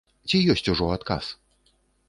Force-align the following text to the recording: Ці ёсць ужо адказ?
Ці 0.31 0.39
ёсць 0.53 0.65
ужо 0.73 0.89
адказ? 0.95 1.25